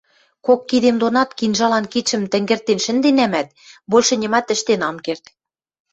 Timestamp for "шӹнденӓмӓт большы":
2.85-4.15